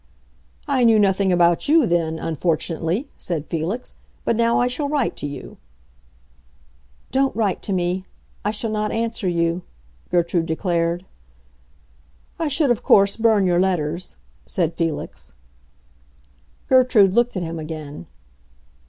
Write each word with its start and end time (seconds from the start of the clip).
"I 0.67 0.83
knew 0.83 0.97
nothing 0.97 1.31
about 1.31 1.69
you 1.69 1.85
then, 1.85 2.17
unfortunately," 2.17 3.07
said 3.19 3.45
Felix. 3.45 3.97
"But 4.25 4.35
now 4.35 4.59
I 4.59 4.65
shall 4.67 4.89
write 4.89 5.15
to 5.17 5.27
you." 5.27 5.57
"Don't 7.11 7.35
write 7.35 7.61
to 7.61 7.71
me. 7.71 8.05
I 8.43 8.49
shall 8.49 8.71
not 8.71 8.91
answer 8.91 9.29
you," 9.29 9.61
Gertrude 10.09 10.47
declared. 10.47 11.05
"I 12.39 12.47
should 12.47 12.71
of 12.71 12.81
course 12.81 13.15
burn 13.15 13.45
your 13.45 13.59
letters," 13.59 14.15
said 14.47 14.73
Felix. 14.73 15.33
Gertrude 16.67 17.13
looked 17.13 17.37
at 17.37 17.43
him 17.43 17.59
again. 17.59 18.07